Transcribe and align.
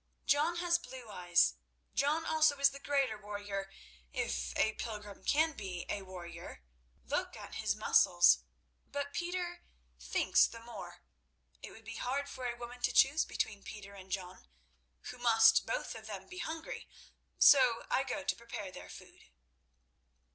John 0.25 0.55
has 0.55 0.79
blue 0.79 1.11
eyes. 1.11 1.53
John 1.93 2.25
also 2.25 2.57
is 2.57 2.71
the 2.71 2.79
greater 2.79 3.19
warrior, 3.21 3.69
if 4.11 4.57
a 4.57 4.73
pilgrim 4.73 5.23
can 5.23 5.51
be 5.53 5.85
a 5.89 6.01
warrior—look 6.01 7.37
at 7.37 7.55
his 7.61 7.75
muscles; 7.75 8.39
but 8.91 9.13
Peter 9.13 9.61
thinks 9.99 10.47
the 10.47 10.59
more. 10.59 11.03
It 11.61 11.69
would 11.69 11.85
be 11.85 11.97
hard 11.97 12.27
for 12.29 12.47
a 12.47 12.57
woman 12.57 12.81
to 12.81 12.91
choose 12.91 13.25
between 13.25 13.61
Peter 13.61 13.93
and 13.93 14.09
John, 14.11 14.47
who 15.11 15.19
must 15.19 15.67
both 15.67 15.93
of 15.93 16.07
them 16.07 16.27
be 16.27 16.39
hungry, 16.39 16.87
so 17.37 17.85
I 17.91 18.01
go 18.01 18.23
to 18.23 18.35
prepare 18.35 18.71
their 18.71 18.89
food." 18.89 19.25